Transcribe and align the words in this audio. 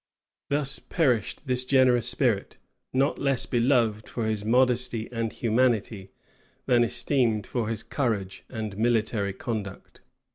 Thus 0.49 0.79
perished 0.79 1.45
this 1.45 1.63
generous 1.63 2.09
spirit, 2.09 2.57
not 2.91 3.19
less 3.19 3.45
beloved 3.45 4.09
for 4.09 4.25
his 4.25 4.43
modesty 4.43 5.07
and 5.11 5.31
humanity, 5.31 6.09
than 6.65 6.83
esteemed 6.83 7.45
for 7.45 7.67
his 7.69 7.83
courage 7.83 8.43
and 8.49 8.75
military 8.79 9.33
conduct. 9.33 10.01